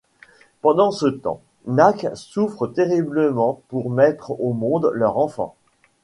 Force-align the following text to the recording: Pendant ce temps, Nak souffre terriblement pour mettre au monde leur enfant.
Pendant 0.63 0.89
ce 0.89 1.05
temps, 1.05 1.41
Nak 1.67 2.07
souffre 2.17 2.65
terriblement 2.65 3.61
pour 3.67 3.91
mettre 3.91 4.31
au 4.41 4.51
monde 4.51 4.89
leur 4.95 5.19
enfant. 5.19 5.55